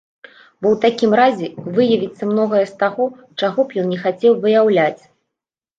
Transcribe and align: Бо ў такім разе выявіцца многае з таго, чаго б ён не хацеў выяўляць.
Бо 0.61 0.67
ў 0.69 0.77
такім 0.85 1.11
разе 1.19 1.47
выявіцца 1.77 2.23
многае 2.33 2.65
з 2.73 2.75
таго, 2.83 3.09
чаго 3.39 3.61
б 3.69 3.83
ён 3.85 3.95
не 3.95 3.99
хацеў 4.07 4.33
выяўляць. 4.49 5.01